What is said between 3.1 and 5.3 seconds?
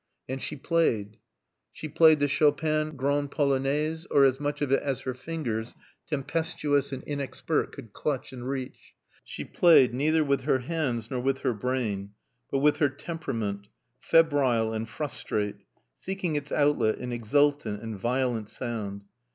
Polonaise, or as much of it as her